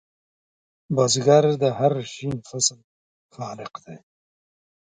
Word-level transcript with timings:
بزګر 0.95 1.45
د 1.61 1.63
هر 1.77 1.93
شین 2.13 2.33
فصل 2.49 2.79
خالق 3.35 3.73
دی 3.85 3.97